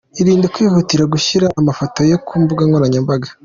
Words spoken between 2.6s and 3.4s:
nkoranyambaga.